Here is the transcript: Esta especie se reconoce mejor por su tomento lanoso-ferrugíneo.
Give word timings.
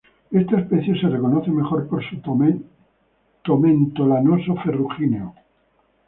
Esta 0.31 0.59
especie 0.59 0.99
se 0.99 1.07
reconoce 1.09 1.51
mejor 1.51 1.87
por 1.87 2.03
su 2.03 2.17
tomento 3.43 4.07
lanoso-ferrugíneo. 4.07 5.35